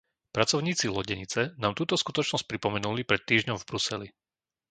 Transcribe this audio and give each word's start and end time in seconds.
Pracovníci 0.35 0.85
lodenice 0.97 1.41
nám 1.63 1.73
túto 1.79 1.93
skutočnosť 2.03 2.47
pripomenuli 2.51 3.01
pred 3.09 3.21
týždňom 3.29 3.57
v 3.61 3.67
Bruseli. 3.69 4.07